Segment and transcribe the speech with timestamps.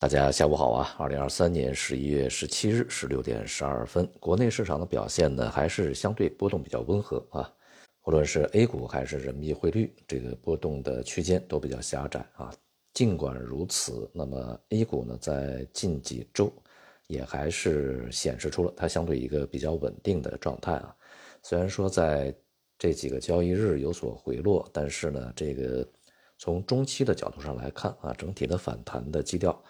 [0.00, 0.94] 大家下午好啊！
[0.96, 7.52] 二零二三年十一月十七日十六点十二分，国内市场的表现呢还是相对波动比较温和啊。
[8.04, 12.54] 无论是 A 股还是人民币汇率，这个波动的区间都比较狭窄啊。
[12.94, 16.52] 尽管如此，那么 A 股呢在近几周
[17.08, 20.94] 也还是显示出了它相对一个比较稳定的状态啊。
[21.42, 22.32] 虽然说在
[22.78, 25.84] 这几个交易日有所回落，但是呢，这个
[26.38, 29.60] 从中期的角度上来看啊，整体的反弹的基调。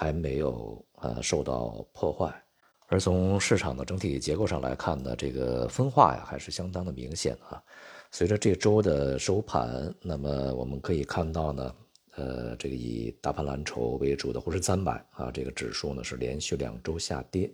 [0.00, 2.32] 还没有呃受到破坏，
[2.86, 7.60] 而从市场的整体结构上来看呢，这个分化呀还是相当的明显啊。
[8.12, 11.74] 随着这周的收盘，那么我们可以看到呢，
[12.14, 17.50] 呃，这个以大盘蓝筹为主的沪深三百啊，这个指数呢是连续两周下跌，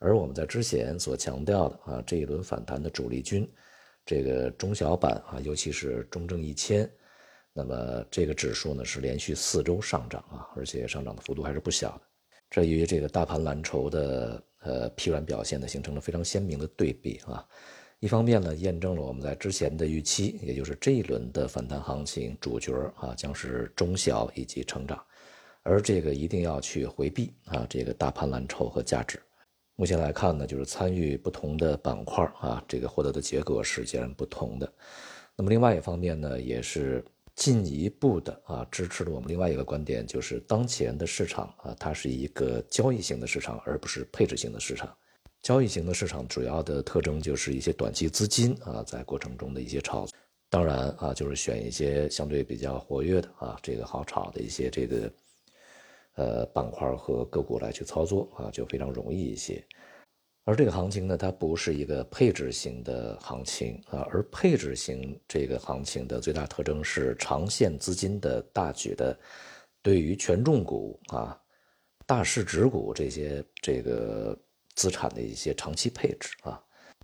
[0.00, 3.48] 而我们在之前所强调的啊，这一轮反弹的主力军，
[4.04, 6.90] 这个中小板啊，尤其是中证一千。
[7.58, 12.02] 那么这个指数呢是连续四周上涨啊，而且上涨的幅度还是不小的，
[12.50, 17.42] 这与这个大盘蓝筹的呃疲软表现呢形成了非常鲜明的对比啊。
[18.00, 25.02] 一方面呢验证了我们在之前的预期，也就是这一轮的反弹行情主角啊将是中小以及成长，
[25.62, 29.18] 而这个一定要去回避啊这个大盘蓝筹和价值。
[29.76, 34.70] 目前来看呢，就是参与不同的板块啊，这个获得的结果是截然不同的。
[35.34, 37.02] 那么另外一方面呢，也是。
[37.36, 44.92] 进一步的啊，支持了我们另外一个观点，就是当前的市场啊，它是一个交易型的市场，而不是配置型的市场。
[45.42, 50.16] 交易型的市场主要的特征就是一些短期资金啊，在过程中的一些炒作。
[50.48, 55.12] 当然啊，就是选一些相对比较活跃的啊，这个好炒的一些这个
[56.14, 59.62] 呃板块和个股来去操作啊，就非常容易一些。
[60.48, 69.18] 而这个行情呢，它不是一个配置型的行情啊，而配置型这个行情的最大特征是长线资金的大举的
[69.82, 71.36] 对于权重股啊、
[72.06, 74.38] 大市值股这些这个
[74.76, 76.62] 资产的一些长期配置啊。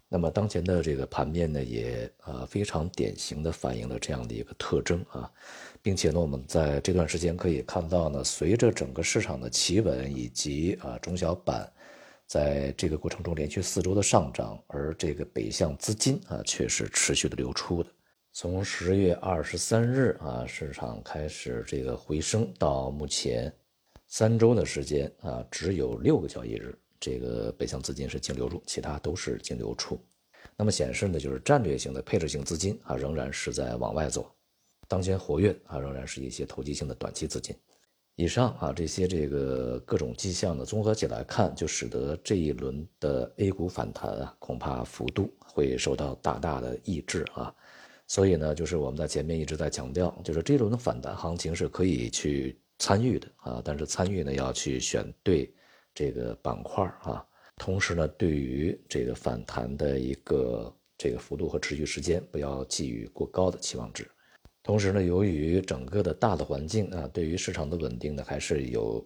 [0.08, 5.28] 那么当前的这个盘面呢，也啊非常典型的反映了这样的一个特征啊，
[5.82, 11.68] 并且呢，我们在这段时间可以看到呢，随着整个市场的企稳以及啊中小板。
[12.32, 17.90] 在这个过程中连续四周的上涨，而这个北向资金啊却是持续的流出的。
[18.32, 23.52] 从十月二十三日啊市场开始这个回升到目前
[24.06, 30.00] 三周的时间啊，只有六个交易日，这个北向资金是净流入，其他都是净流出。
[30.56, 34.34] 那么显示呢，就是战略性的配置性资金啊仍然是在往外走，
[34.88, 37.54] 当前活跃啊仍然是一些投机性的短期资金。
[38.16, 47.54] 以上啊，这些这个各种迹象呢，综合起来看，就使得这一轮的 A 股反弹啊，恐怕幅度会受到大大的抑制啊。
[48.06, 55.50] 所以呢，就是我们在前面一直在强调，就是这一轮的反弹行情是可以去参与的啊，但是参与呢要去选对
[55.94, 57.24] 这个板块啊，
[57.56, 64.06] 同时呢，对于这个反弹的一个这个幅度和持续时间，不要寄予过高的期望值。
[64.62, 69.04] 同时呢，由于整个的大的环境啊，对于市场的稳定呢，还是有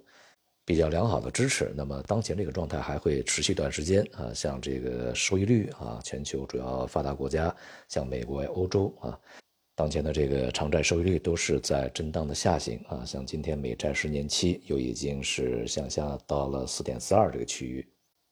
[0.66, 1.72] 比较良好的支持。
[1.74, 7.54] 那么当前这个状态还会持续一段时间啊，像这个收益率啊，全球主要发达国家，
[7.88, 9.18] 像美国、欧洲啊，
[9.74, 17.88] 当前的这个长债收益率都是在震荡的下行啊，像今天美债十年期又已经是向下到了四点四二这个区域，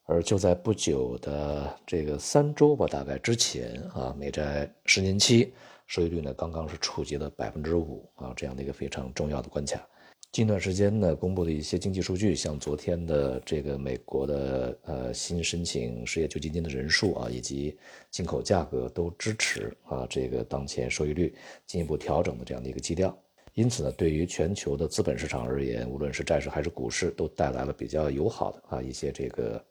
[0.07, 5.53] 而就在不久的这个三周吧，大概之前啊，美债十年期。
[5.87, 9.87] 收益率呢，刚刚是触及了百分之五啊，这样的一个非常重要的关卡。
[10.33, 17.79] 近段时间呢，公布的一些经济数据，像昨天的这个美国的呃新申请失业救济金的人数啊，以及
[18.11, 21.35] 进口价格都支持啊这个当前收益率
[21.67, 23.17] 进一步调整的这样的一个基调。
[23.53, 29.63] 因此呢，对于全球的资本市场而言，无论是债市还是股市，都带来了比较友好的啊一些这个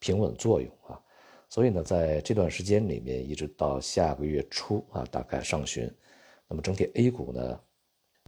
[0.00, 1.00] 平稳作用啊。
[1.48, 5.88] 所以呢，在这段时间里面，一直到下个月初啊，大概上旬，
[6.48, 7.60] 那么整体 A 股呢，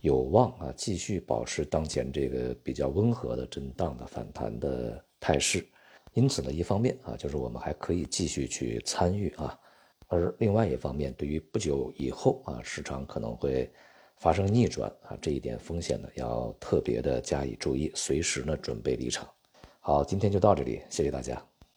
[0.00, 5.64] 有望啊继续保持当前这个比较温和的震荡的反弹的态势。
[6.14, 9.58] 因此呢，一方面啊，就是我们还可以继续去参与啊，
[10.08, 13.73] 而另外一方面，对于不久以后啊，市场可能会
[14.17, 19.26] 发生逆转啊，这一点风险呢，要特别的加以注意，随时呢准备离场。
[19.79, 21.51] 好，今天就到这里，谢谢大家。